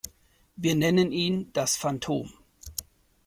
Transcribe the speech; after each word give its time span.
Wir 0.55 0.73
nennen 0.73 1.11
ihn 1.11 1.53
das 1.53 1.75
Phantom. 1.77 2.33